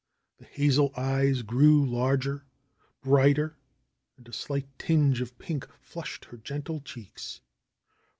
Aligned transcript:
The 0.39 0.45
hazel 0.45 0.89
e3^es 0.93 1.45
grew 1.45 1.85
larger, 1.87 2.43
brighter 3.03 3.55
and 4.17 4.27
a 4.27 4.33
slight 4.33 4.65
tinge 4.79 5.21
of 5.21 5.37
pink 5.37 5.67
■ 5.67 5.71
flushed 5.79 6.25
her 6.25 6.37
gentle 6.37 6.79
cheeks. 6.81 7.39